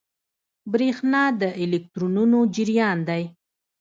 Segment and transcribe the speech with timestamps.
[0.71, 3.23] برېښنا د الکترونونو جریان دی.